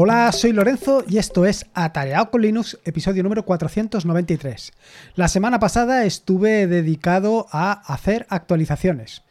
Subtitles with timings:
[0.00, 4.70] Hola, soy Lorenzo y esto es Atareado con Linux, episodio número 493.
[5.16, 9.24] La semana pasada estuve dedicado a hacer actualizaciones.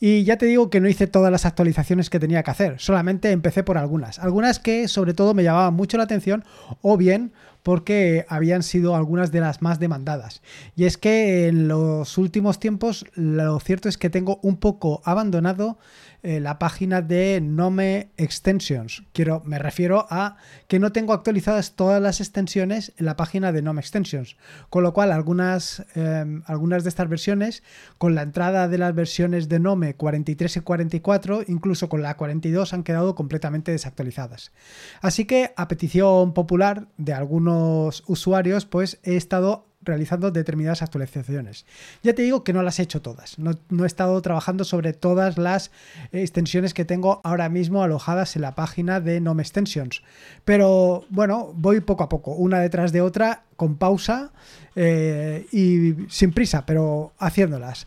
[0.00, 3.30] Y ya te digo que no hice todas las actualizaciones que tenía que hacer, solamente
[3.30, 4.18] empecé por algunas.
[4.18, 6.44] Algunas que sobre todo me llamaban mucho la atención
[6.82, 7.32] o bien
[7.64, 10.42] porque habían sido algunas de las más demandadas.
[10.76, 15.78] Y es que en los últimos tiempos lo cierto es que tengo un poco abandonado
[16.22, 19.02] eh, la página de Nome Extensions.
[19.12, 20.36] Quiero, me refiero a
[20.68, 24.36] que no tengo actualizadas todas las extensiones en la página de Nome Extensions.
[24.70, 27.62] Con lo cual, algunas, em, algunas de estas versiones,
[27.98, 32.72] con la entrada de las versiones de Nome 43 y 44, incluso con la 42,
[32.72, 34.52] han quedado completamente desactualizadas.
[35.00, 41.66] Así que, a petición popular de algunos usuarios, pues he estado realizando determinadas actualizaciones.
[42.02, 45.38] Ya te digo que no las he hecho todas, no, he estado trabajando sobre todas
[45.38, 45.70] las
[46.12, 50.02] extensiones que tengo ahora mismo alojadas en la página de Nome Extensions,
[50.44, 54.32] pero bueno, voy poco a poco, una detrás de otra, con pausa
[54.74, 57.86] eh, y sin prisa, pero haciéndolas.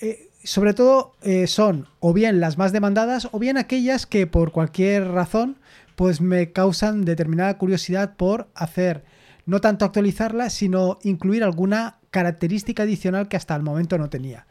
[0.00, 4.52] Eh, sobre todo eh, son o bien las más demandadas o bien aquellas que por
[4.52, 5.56] cualquier razón
[5.96, 9.04] pues me causan determinada curiosidad por hacer
[9.46, 14.46] no tanto actualizarla, sino incluir alguna característica adicional que hasta el momento no tenía.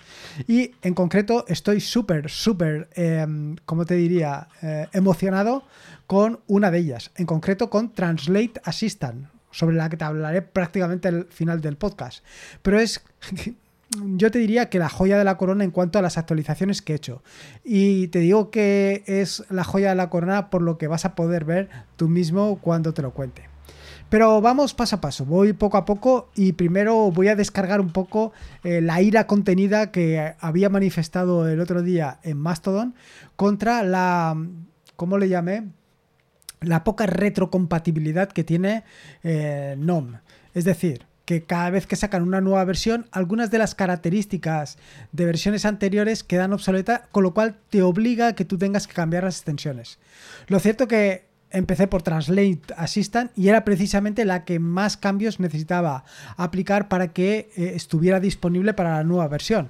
[0.47, 5.63] Y en concreto estoy súper, súper, em, como te diría, eh, emocionado
[6.05, 11.07] con una de ellas, en concreto con Translate Assistant, sobre la que te hablaré prácticamente
[11.07, 12.23] al final del podcast.
[12.61, 13.01] Pero es
[13.91, 16.93] yo te diría que la joya de la corona en cuanto a las actualizaciones que
[16.93, 17.23] he hecho.
[17.63, 21.15] Y te digo que es la joya de la corona por lo que vas a
[21.15, 23.49] poder ver tú mismo cuando te lo cuente.
[24.09, 27.91] Pero vamos paso a paso, voy poco a poco y primero voy a descargar un
[27.91, 32.95] poco eh, la ira contenida que había manifestado el otro día en Mastodon
[33.35, 34.35] contra la,
[34.95, 35.67] ¿cómo le llamé?
[36.61, 38.83] La poca retrocompatibilidad que tiene
[39.23, 40.15] eh, NOM.
[40.55, 44.79] Es decir, que cada vez que sacan una nueva versión, algunas de las características
[45.11, 48.95] de versiones anteriores quedan obsoletas, con lo cual te obliga a que tú tengas que
[48.95, 49.99] cambiar las extensiones.
[50.47, 56.03] Lo cierto que empecé por Translate Assistant y era precisamente la que más cambios necesitaba
[56.35, 59.69] aplicar para que eh, estuviera disponible para la nueva versión.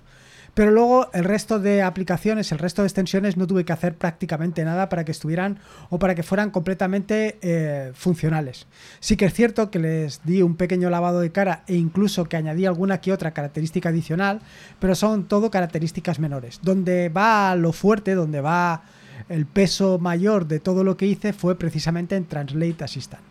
[0.53, 4.63] Pero luego el resto de aplicaciones, el resto de extensiones no tuve que hacer prácticamente
[4.63, 8.67] nada para que estuvieran o para que fueran completamente eh, funcionales.
[8.99, 12.37] Sí que es cierto que les di un pequeño lavado de cara e incluso que
[12.37, 14.41] añadí alguna que otra característica adicional,
[14.79, 16.59] pero son todo características menores.
[16.61, 18.83] Donde va lo fuerte, donde va
[19.27, 23.23] el peso mayor de todo lo que hice fue precisamente en Translate Assistant.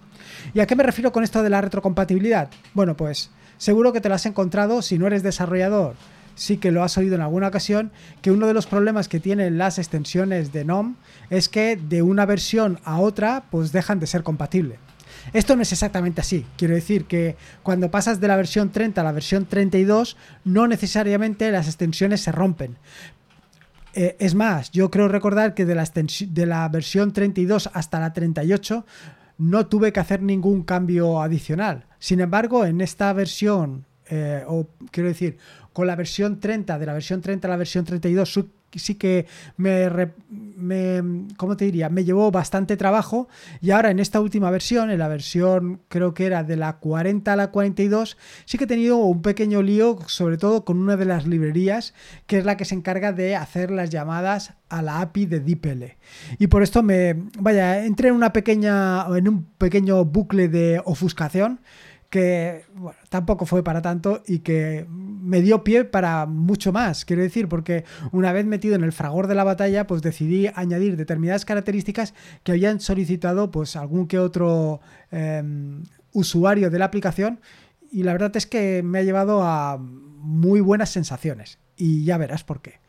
[0.55, 2.51] ¿Y a qué me refiero con esto de la retrocompatibilidad?
[2.75, 5.97] Bueno, pues seguro que te lo has encontrado si no eres desarrollador.
[6.39, 7.91] Sí que lo has oído en alguna ocasión,
[8.23, 10.95] que uno de los problemas que tienen las extensiones de NOM
[11.31, 14.79] es que de una versión a otra pues dejan de ser compatibles.
[15.33, 16.47] Esto no es exactamente así.
[16.57, 21.51] Quiero decir que cuando pasas de la versión 30 a la versión 32, no necesariamente
[21.51, 22.77] las extensiones se rompen.
[23.95, 28.13] Eh, es más, yo creo recordar que de la, de la versión 32 hasta la
[28.13, 28.87] 38
[29.39, 31.87] no tuve que hacer ningún cambio adicional.
[31.99, 35.39] Sin embargo, en esta versión, eh, o quiero decir,
[35.79, 39.89] con la versión 30, de la versión 30 a la versión 32, sí que me,
[40.29, 41.89] me, ¿cómo te diría?
[41.89, 43.29] Me llevó bastante trabajo
[43.61, 47.33] y ahora en esta última versión, en la versión creo que era de la 40
[47.33, 51.05] a la 42, sí que he tenido un pequeño lío, sobre todo con una de
[51.05, 51.95] las librerías,
[52.27, 55.85] que es la que se encarga de hacer las llamadas a la API de DeepL.
[56.41, 61.61] Y por esto me, vaya, entré en una pequeña, en un pequeño bucle de ofuscación
[62.11, 62.65] que
[63.11, 67.85] tampoco fue para tanto y que me dio pie para mucho más, quiero decir, porque
[68.13, 72.15] una vez metido en el fragor de la batalla, pues decidí añadir determinadas características
[72.45, 74.81] que habían solicitado pues algún que otro
[75.11, 75.83] em,
[76.13, 77.41] usuario de la aplicación
[77.91, 82.45] y la verdad es que me ha llevado a muy buenas sensaciones y ya verás
[82.45, 82.81] por qué.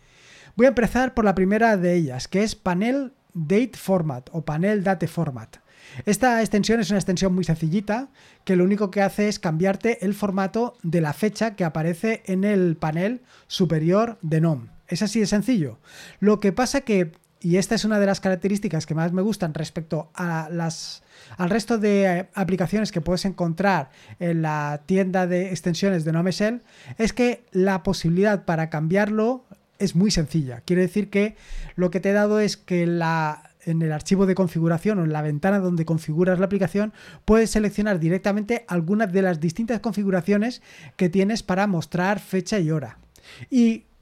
[0.56, 4.84] Voy a empezar por la primera de ellas, que es Panel Date Format o Panel
[4.84, 5.58] Date Format.
[6.06, 8.10] Esta extensión es una extensión muy sencillita
[8.46, 12.44] que lo único que hace es cambiarte el formato de la fecha que aparece en
[12.44, 14.68] el panel superior de NOM.
[14.88, 15.78] Es así de sencillo.
[16.20, 17.12] Lo que pasa que,
[17.42, 21.04] y esta es una de las características que más me gustan respecto a las
[21.38, 23.90] al resto de eh, aplicaciones que puedes encontrar
[24.20, 26.62] en la tienda de extensiones de Nome Shell,
[26.98, 29.46] es que la posibilidad para cambiarlo
[29.80, 30.62] es muy sencilla.
[30.62, 31.36] Quiere decir que
[31.76, 35.14] lo que te he dado es que la, en el archivo de configuración o en
[35.14, 36.94] la ventana donde configuras la aplicación,
[37.26, 40.62] puedes seleccionar directamente algunas de las distintas configuraciones
[40.96, 42.98] que tienes para mostrar fecha y hora.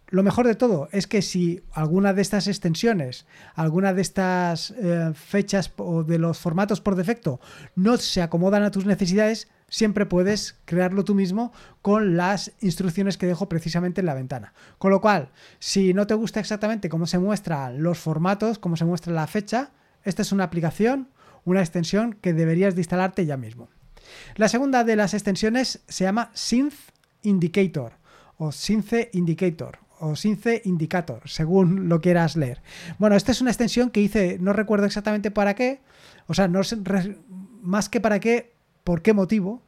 [0.10, 3.26] Lo mejor de todo es que si alguna de estas extensiones,
[3.56, 7.42] alguna de estas eh, fechas o de los formatos por defecto
[7.76, 11.52] no se acomodan a tus necesidades, siempre puedes crearlo tú mismo
[11.82, 14.54] con las instrucciones que dejo precisamente en la ventana.
[14.78, 18.86] Con lo cual, si no te gusta exactamente cómo se muestran los formatos, cómo se
[18.86, 19.72] muestra la fecha,
[20.04, 21.10] esta es una aplicación,
[21.44, 23.68] una extensión que deberías de instalarte ya mismo.
[24.36, 26.94] La segunda de las extensiones se llama Synth
[27.24, 27.92] Indicator
[28.38, 32.62] o Synth Indicator o Synth Indicator, según lo quieras leer.
[33.00, 35.82] Bueno, esta es una extensión que hice, no recuerdo exactamente para qué,
[36.28, 36.62] o sea, no
[37.62, 38.54] más que para qué,
[38.84, 39.62] por qué motivo,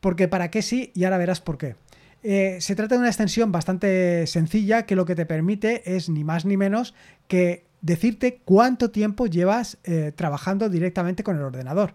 [0.00, 1.76] porque para qué sí y ahora verás por qué.
[2.22, 6.22] Eh, se trata de una extensión bastante sencilla que lo que te permite es ni
[6.22, 6.94] más ni menos
[7.26, 11.94] que decirte cuánto tiempo llevas eh, trabajando directamente con el ordenador.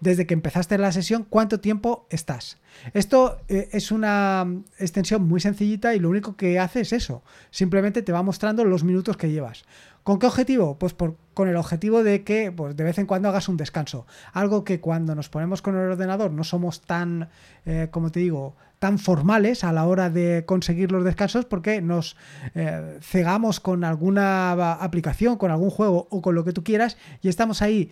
[0.00, 2.58] Desde que empezaste la sesión, cuánto tiempo estás.
[2.94, 4.46] Esto eh, es una
[4.78, 7.22] extensión muy sencillita y lo único que hace es eso.
[7.50, 9.64] Simplemente te va mostrando los minutos que llevas.
[10.02, 10.78] ¿Con qué objetivo?
[10.78, 10.94] Pues
[11.32, 14.06] con el objetivo de que pues, de vez en cuando hagas un descanso.
[14.32, 17.28] Algo que cuando nos ponemos con el ordenador no somos tan,
[17.66, 22.16] eh, como te digo, tan formales a la hora de conseguir los descansos porque nos
[22.56, 27.28] eh, cegamos con alguna aplicación, con algún juego o con lo que tú quieras y
[27.28, 27.90] estamos ahí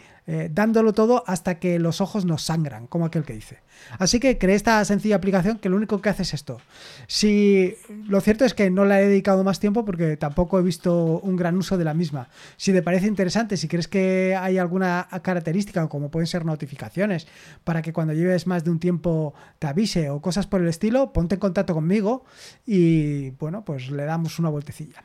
[0.53, 3.59] dándolo todo hasta que los ojos nos sangran, como aquel que dice.
[3.99, 6.61] Así que creé esta sencilla aplicación que lo único que hace es esto.
[7.07, 7.75] Si
[8.07, 11.37] lo cierto es que no la he dedicado más tiempo porque tampoco he visto un
[11.37, 12.29] gran uso de la misma.
[12.57, 17.27] Si te parece interesante, si crees que hay alguna característica como pueden ser notificaciones
[17.65, 21.13] para que cuando lleves más de un tiempo te avise o cosas por el estilo
[21.13, 22.25] ponte en contacto conmigo
[22.67, 25.03] y bueno, pues le damos una vueltecilla.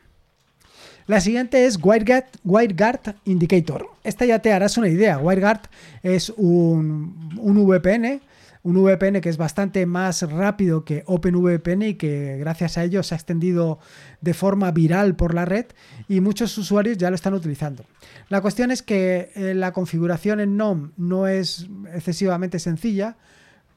[1.08, 3.88] La siguiente es WireGuard, Indicator.
[4.04, 5.20] Esta ya te harás una idea.
[5.20, 5.62] WireGuard
[6.02, 8.22] es un VPN,
[8.66, 13.14] un VPN que es bastante más rápido que OpenVPN y que gracias a ello se
[13.14, 13.78] ha extendido
[14.22, 15.68] de forma viral por la red
[16.10, 17.86] y muchos usuarios ya lo están utilizando.
[18.28, 23.18] La cuestión es que eh, la configuración en NOM no es excesivamente sencilla.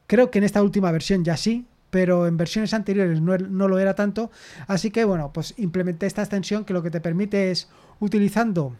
[0.07, 3.93] Creo que en esta última versión ya sí, pero en versiones anteriores no, lo era
[3.93, 4.31] tanto.
[4.65, 7.69] Así que bueno, pues implementé esta extensión que lo que te permite es,
[7.99, 8.75] utilizando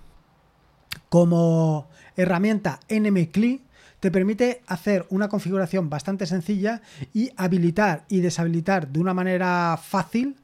[1.10, 3.62] como herramienta NMCLI,
[4.00, 6.82] te permite hacer una configuración bastante sencilla
[7.14, 10.36] y habilitar y deshabilitar de una manera fácil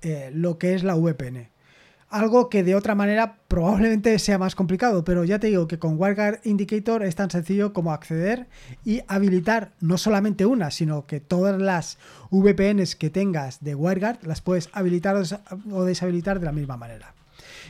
[0.00, 1.52] eh, lo que es la VPN
[2.12, 5.98] algo que de otra manera probablemente sea más complicado, pero ya te digo que con
[5.98, 8.46] WireGuard Indicator es tan sencillo como acceder
[8.84, 11.98] y habilitar no solamente una, sino que todas las
[12.30, 15.16] VPNs que tengas de WireGuard las puedes habilitar
[15.70, 17.14] o deshabilitar de la misma manera.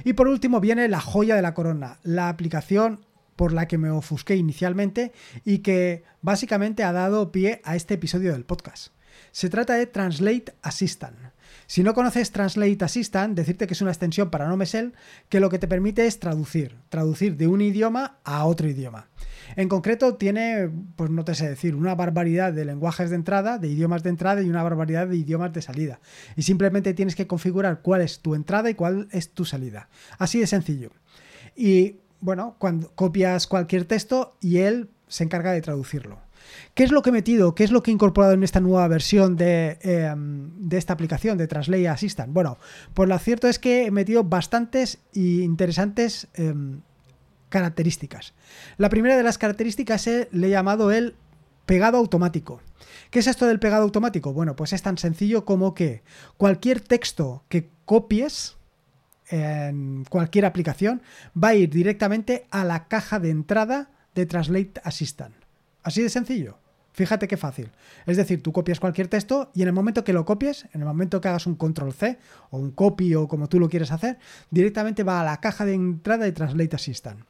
[0.05, 3.01] Y por último viene la joya de la corona, la aplicación
[3.37, 5.13] por la que me ofusqué inicialmente
[5.45, 8.93] y que básicamente ha dado pie a este episodio del podcast.
[9.31, 11.17] Se trata de Translate Assistant.
[11.67, 14.93] Si no conoces Translate Assistant, decirte que es una extensión para NoMesel
[15.29, 19.09] que lo que te permite es traducir, traducir de un idioma a otro idioma.
[19.57, 23.69] En concreto tiene, pues no te sé decir, una barbaridad de lenguajes de entrada, de
[23.69, 26.01] idiomas de entrada y una barbaridad de idiomas de salida.
[26.37, 29.89] Y simplemente tienes que configurar cuál es tu entrada y cuál es tu salida.
[30.19, 30.91] Así de sencillo.
[31.57, 36.21] Y bueno, cuando copias cualquier texto y él se encarga de traducirlo.
[36.75, 37.55] ¿Qué es lo que he metido?
[37.55, 41.47] ¿Qué es lo que he incorporado en esta nueva versión de, em, esta aplicación de
[41.47, 42.33] Translate Assistant?
[42.33, 42.59] Bueno,
[42.95, 46.81] pues lo cierto es que he metido bastantes e interesantes em,
[47.49, 48.33] características.
[48.79, 51.15] La primera de las características le he llamado el
[51.67, 52.61] pegado automático.
[53.11, 54.33] ¿Qué es esto del pegado automático?
[54.33, 56.03] Bueno, pues es tan sencillo como que
[56.37, 58.57] cualquier texto que copies
[59.33, 61.03] en cualquier aplicación
[61.43, 65.35] va a ir directamente a la caja de entrada de Translate Assistant.
[65.83, 66.59] Así de sencillo.
[66.93, 67.71] Fíjate qué fácil.
[68.05, 70.87] Es decir, tú copias cualquier texto y en el momento que lo copies, en el
[70.87, 72.19] momento que hagas un control C
[72.51, 74.19] o un copy o como tú lo quieres hacer,
[74.51, 77.25] directamente va a la caja de entrada de Translate Assistant.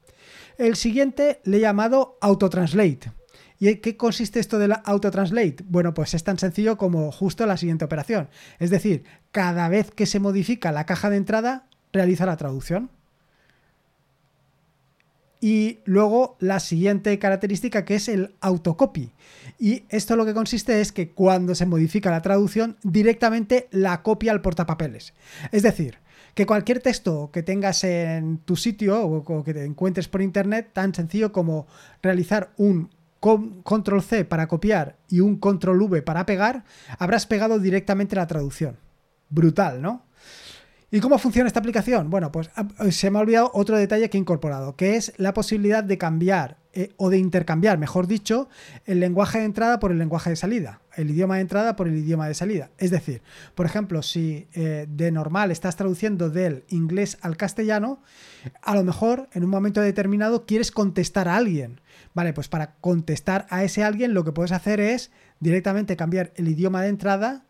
[0.59, 3.12] El siguiente le he llamado Autotranslate.
[3.61, 5.59] ¿Y en qué consiste esto de la Autotranslate?
[5.68, 8.28] Bueno, pues es tan sencillo como justo la siguiente operación.
[8.59, 12.90] Es decir, cada vez que se modifica la caja de entrada, realiza la traducción.
[15.40, 19.11] Y luego la siguiente característica que es el autocopy.
[19.58, 24.30] Y esto lo que consiste es que cuando se modifica la traducción, directamente la copia
[24.30, 25.14] al portapapeles.
[25.50, 25.99] Es decir,
[26.34, 30.94] que cualquier texto que tengas en tu sitio o que te encuentres por internet, tan
[30.94, 31.66] sencillo como
[32.02, 36.64] realizar un control C para copiar y un control V para pegar,
[36.99, 38.78] habrás pegado directamente la traducción.
[39.28, 40.04] Brutal, ¿no?
[40.94, 42.11] ¿Y cómo funciona esta aplicación?
[42.11, 45.32] Bueno, pues ah, se me ha olvidado otro detalle que he incorporado, que es la
[45.32, 48.50] posibilidad de cambiar eh, o de intercambiar, mejor dicho,
[48.84, 50.82] el lenguaje de entrada por el lenguaje de salida.
[50.94, 52.70] el idioma de entrada por el idioma de salida.
[52.76, 53.22] Es decir,
[53.54, 58.02] por ejemplo, si eh, de normal estás traduciendo del inglés al castellano,
[58.61, 61.80] a lo mejor en un momento determinado quieres contestar a alguien.
[62.12, 66.49] Vale, pues para contestar a ese alguien lo que puedes hacer es directamente cambiar el
[66.49, 67.46] idioma de entrada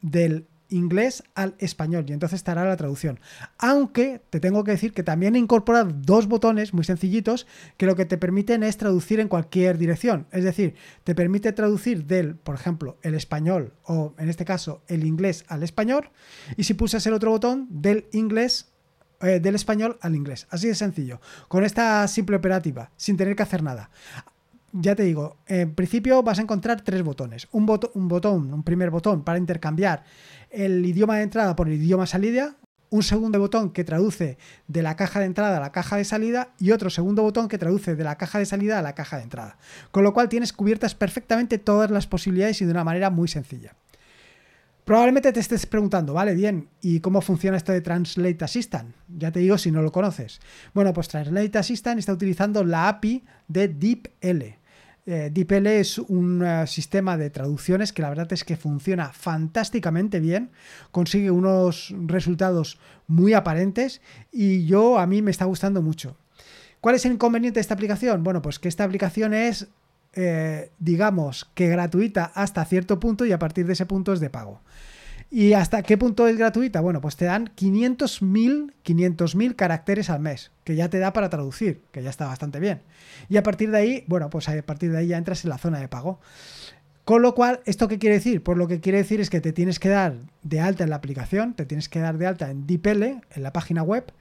[0.00, 3.20] del inglés al español y entonces te hará la traducción.
[3.58, 7.96] Aunque te tengo que decir que también he incorporado dos botones muy sencillitos que lo
[7.96, 10.26] que te permiten es traducir en cualquier dirección.
[10.32, 10.74] Es decir,
[11.04, 15.62] te permite traducir del, por ejemplo, el español o en este caso el inglés al
[15.62, 16.10] español
[16.56, 18.72] y si pulsas el otro botón del inglés
[19.20, 20.46] eh, del español al inglés.
[20.50, 21.20] Así de sencillo.
[21.48, 23.90] Con esta simple operativa, sin tener que hacer nada
[24.72, 27.48] ya te digo, en principio vas a encontrar tres botones.
[27.52, 30.04] Un, botón, un primer botón para intercambiar
[30.50, 32.56] el idioma de entrada por el idioma salida,
[32.90, 34.38] un segundo botón que traduce
[34.68, 37.58] de la caja de entrada a la caja de salida y otro segundo botón que
[37.58, 39.56] traduce de la caja de salida a la caja de entrada.
[39.90, 43.74] Con lo cual tienes cubiertas perfectamente todas las posibilidades y de una manera muy sencilla.
[44.84, 48.94] Probablemente te estés preguntando, vale, bien, ¿y cómo funciona esto de Translate Assistant?
[49.16, 50.40] Ya te digo si no lo conoces.
[50.74, 54.61] Bueno, pues Translate Assistant está utilizando la API de DeepL.
[55.04, 60.20] Eh, DeepL es un eh, sistema de traducciones que la verdad es que funciona fantásticamente
[60.20, 60.50] bien,
[60.92, 62.78] consigue unos resultados
[63.08, 66.16] muy aparentes y yo a mí me está gustando mucho.
[66.80, 68.22] ¿Cuál es el inconveniente de esta aplicación?
[68.22, 69.68] Bueno, pues que esta aplicación es,
[70.14, 74.30] eh, digamos, que gratuita hasta cierto punto y a partir de ese punto es de
[74.30, 74.60] pago.
[75.34, 76.82] ¿Y hasta qué punto es gratuita?
[76.82, 82.02] Bueno, pues te dan 500.000 caracteres al mes, que ya te da para traducir, que
[82.02, 82.82] ya está bastante bien.
[83.30, 85.56] Y a partir de ahí, bueno, pues a partir de ahí ya entras en la
[85.56, 86.20] zona de pago.
[87.06, 88.42] Con lo cual, ¿esto qué quiere decir?
[88.42, 90.96] Pues lo que quiere decir es que te tienes que dar de alta en la
[90.96, 94.12] aplicación, te tienes que dar de alta en DeepL, en la página web.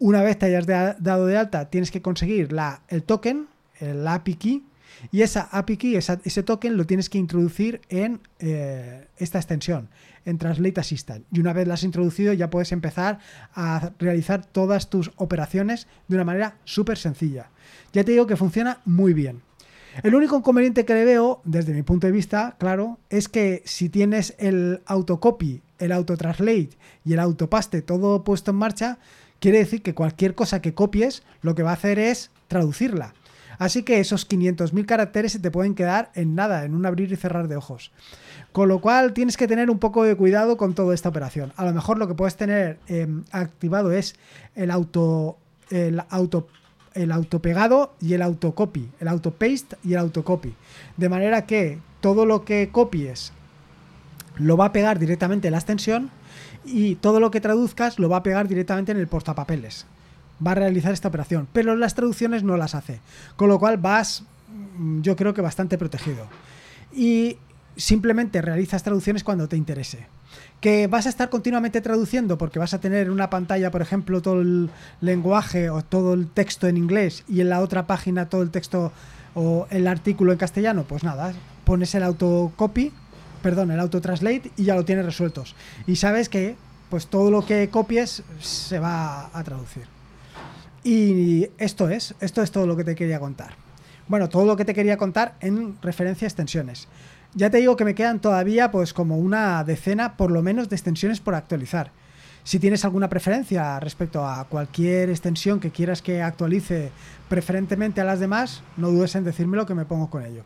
[0.00, 3.46] Una vez te hayas dado de alta, tienes que conseguir la, el token,
[3.78, 4.64] el API key,
[5.10, 9.88] y esa API key, ese token, lo tienes que introducir en eh, esta extensión,
[10.24, 11.24] en Translate Assistant.
[11.32, 13.18] Y una vez la has introducido, ya puedes empezar
[13.54, 17.50] a realizar todas tus operaciones de una manera súper sencilla.
[17.92, 19.42] Ya te digo que funciona muy bien.
[20.02, 23.88] El único inconveniente que le veo, desde mi punto de vista, claro, es que si
[23.88, 26.70] tienes el autocopy, el autotranslate
[27.04, 28.98] y el autopaste todo puesto en marcha,
[29.40, 33.14] quiere decir que cualquier cosa que copies, lo que va a hacer es traducirla.
[33.58, 37.16] Así que esos 500.000 caracteres se te pueden quedar en nada, en un abrir y
[37.16, 37.90] cerrar de ojos.
[38.52, 41.52] Con lo cual tienes que tener un poco de cuidado con toda esta operación.
[41.56, 44.14] A lo mejor lo que puedes tener em, activado es
[44.54, 45.38] el auto,
[45.70, 46.46] el auto
[46.94, 50.54] el autopegado y el autocopy, el autopaste y el autocopy.
[50.96, 53.32] De manera que todo lo que copies
[54.36, 56.10] lo va a pegar directamente en la extensión
[56.64, 59.86] y todo lo que traduzcas lo va a pegar directamente en el portapapeles
[60.44, 63.00] va a realizar esta operación, pero las traducciones no las hace,
[63.36, 64.24] con lo cual vas,
[64.78, 66.26] mm, yo creo que bastante protegido.
[66.92, 67.38] Y
[67.76, 70.06] simplemente realizas traducciones cuando te interese.
[70.60, 74.20] Que vas a estar continuamente traduciendo porque vas a tener en una pantalla, por ejemplo,
[74.20, 78.42] todo el lenguaje o todo el texto en inglés y en la otra página todo
[78.42, 78.92] el texto
[79.34, 81.32] o el artículo en castellano, pues nada,
[81.64, 82.92] pones el autocopy,
[83.40, 85.54] perdón, el autotranslate y ya lo tienes resueltos.
[85.86, 86.56] Y sabes que
[86.90, 89.97] pues todo lo que copies se va a traducir.
[90.84, 93.54] Y esto es, esto es todo lo que te quería contar.
[94.06, 96.88] Bueno, todo lo que te quería contar en referencia a extensiones.
[97.34, 100.76] Ya te digo que me quedan todavía pues como una decena por lo menos de
[100.76, 101.90] extensiones por actualizar.
[102.42, 106.90] Si tienes alguna preferencia respecto a cualquier extensión que quieras que actualice
[107.28, 110.44] preferentemente a las demás, no dudes en decírmelo que me pongo con ello.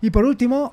[0.00, 0.72] Y por último,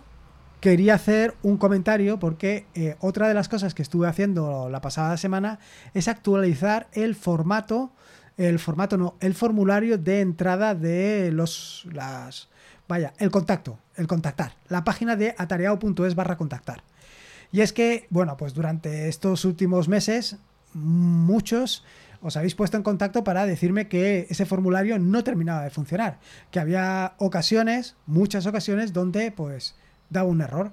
[0.62, 5.18] quería hacer un comentario porque eh, otra de las cosas que estuve haciendo la pasada
[5.18, 5.60] semana
[5.94, 7.92] es actualizar el formato
[8.38, 12.50] el formato no, el formulario de entrada de los, las,
[12.88, 16.84] vaya, el contacto, el contactar, la página de atareado.es barra contactar.
[17.52, 20.38] Y es que, bueno, pues durante estos últimos meses,
[20.74, 21.84] muchos
[22.24, 26.20] os habéis puesto en contacto para decirme que ese formulario no terminaba de funcionar,
[26.52, 29.76] que había ocasiones, muchas ocasiones, donde pues
[30.10, 30.72] daba un error.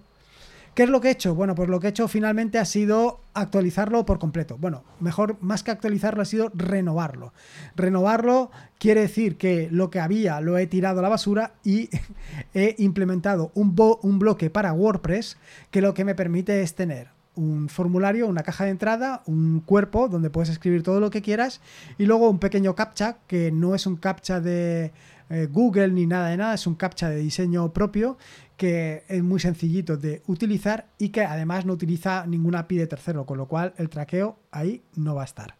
[0.74, 1.34] ¿Qué es lo que he hecho?
[1.34, 4.56] Bueno, pues lo que he hecho finalmente ha sido actualizarlo por completo.
[4.56, 7.32] Bueno, mejor, más que actualizarlo, ha sido renovarlo.
[7.74, 11.90] Renovarlo quiere decir que lo que había lo he tirado a la basura y
[12.54, 15.36] he implementado un, un bloque para WordPress
[15.70, 20.08] que lo que me permite es tener un formulario, una caja de entrada, un cuerpo
[20.08, 21.60] donde puedes escribir todo lo que quieras
[21.96, 24.92] y luego un pequeño captcha que no es un captcha de
[25.30, 28.18] eh, Google ni nada de nada, es un captcha de diseño propio
[28.56, 33.24] que es muy sencillito de utilizar y que además no utiliza ninguna API de tercero,
[33.24, 35.56] con lo cual el traqueo ahí no va a estar.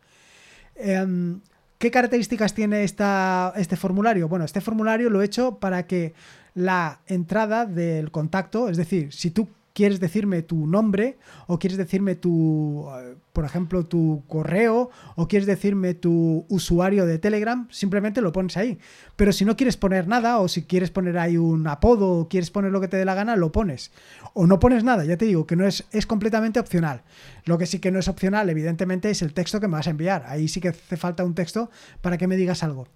[0.74, 1.40] Em,
[1.78, 4.28] ¿Qué características tiene esta, este formulario?
[4.28, 6.12] Bueno, este formulario lo he hecho para que
[6.52, 12.14] la entrada del contacto, es decir, si tú quieres decirme tu nombre o quieres decirme
[12.14, 18.32] tu, eh, por ejemplo, tu correo o quieres decirme tu usuario de Telegram, simplemente lo
[18.32, 18.78] pones ahí.
[19.16, 22.50] Pero si no quieres poner nada o si quieres poner ahí un apodo o quieres
[22.50, 23.92] poner lo que te dé la gana, lo pones.
[24.34, 27.02] O no pones nada, ya te digo que no es, es completamente opcional.
[27.44, 29.90] Lo que sí que no es opcional, evidentemente, es el texto que me vas a
[29.90, 30.24] enviar.
[30.26, 32.88] Ahí sí que hace falta un texto para que me digas algo.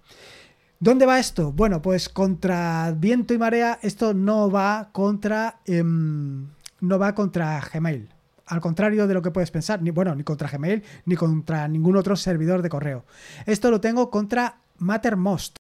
[0.79, 1.51] ¿Dónde va esto?
[1.53, 5.59] Bueno, pues contra viento y marea, esto no va contra.
[5.65, 6.47] Em,
[6.87, 8.09] no va contra Gmail.
[8.47, 11.95] Al contrario de lo que puedes pensar, ni bueno, ni contra Gmail, ni contra ningún
[11.95, 13.05] otro servidor de correo.
[13.45, 15.57] Esto lo tengo contra Mattermost.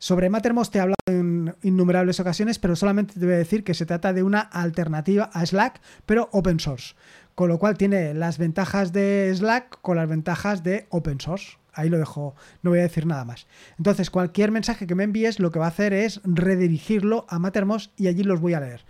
[0.00, 3.86] Sobre Mattermost he hablado en innumerables ocasiones, pero solamente te voy a decir que se
[3.86, 6.94] trata de una alternativa a Slack, pero open source.
[7.34, 11.58] Con lo cual tiene las ventajas de Slack con las ventajas de open source.
[11.72, 13.46] Ahí lo dejo, no voy a decir nada más.
[13.76, 17.92] Entonces, cualquier mensaje que me envíes lo que va a hacer es redirigirlo a Mattermost
[17.98, 18.84] y allí los voy a leer.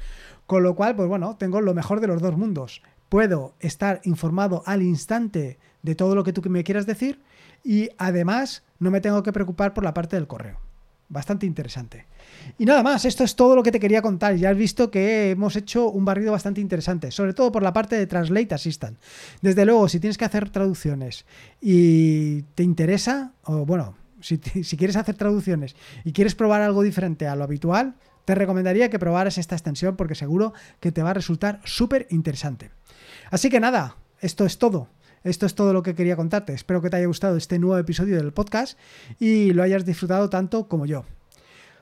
[0.49, 2.81] Con lo cual, pues bueno, tengo lo mejor de los dos mundos.
[3.11, 7.21] Puedo estar informado al instante de todo lo que tú me quieras decir
[7.63, 10.59] y además no me tengo que preocupar por la parte del correo.
[11.11, 12.07] Bastante interesante.
[12.57, 14.37] Y nada más, esto es todo lo que te quería contar.
[14.37, 17.97] Ya has visto que hemos hecho un barrido bastante interesante, sobre todo por la parte
[17.97, 18.99] de Translate Assistant.
[19.43, 21.27] Desde luego, si tienes que hacer traducciones
[21.61, 27.27] y te interesa, o bueno, si, si quieres hacer traducciones y quieres probar algo diferente
[27.27, 27.97] a lo habitual,
[28.29, 32.71] te recomendaría que probaras esta extensión porque seguro que te va a resultar súper interesante.
[33.31, 34.91] Así que nada, esto es todo.
[35.25, 36.53] Esto es todo lo que quería contarte.
[36.53, 38.79] Espero que te haya gustado este nuevo episodio del podcast
[39.19, 41.07] y lo hayas disfrutado tanto como yo.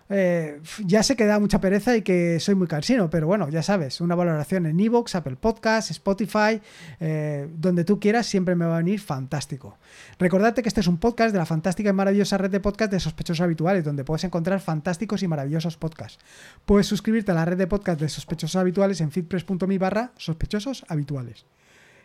[0.08, 3.62] Eh, ya sé que da mucha pereza y que soy muy cansino, pero bueno, ya
[3.62, 6.60] sabes, una valoración en Evox, Apple Podcasts, Spotify,
[7.00, 9.78] eh, donde tú quieras, siempre me va a venir fantástico.
[10.18, 13.00] Recordate que este es un podcast de la fantástica y maravillosa red de podcast de
[13.00, 16.18] sospechosos habituales, donde puedes encontrar fantásticos y maravillosos podcasts.
[16.64, 21.44] Puedes suscribirte a la red de podcast de sospechosos habituales en feedpress.me barra sospechosos habituales.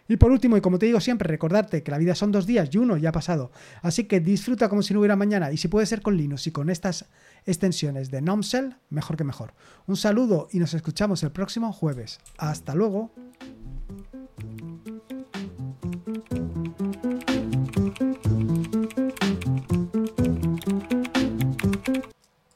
[0.07, 2.69] Y por último, y como te digo siempre, recordarte que la vida son dos días
[2.71, 3.51] y uno ya ha pasado.
[3.81, 6.51] Así que disfruta como si no hubiera mañana y si puede ser con Linux y
[6.51, 7.05] con estas
[7.45, 9.53] extensiones de Nomcell, mejor que mejor.
[9.87, 12.19] Un saludo y nos escuchamos el próximo jueves.
[12.37, 13.11] Hasta luego.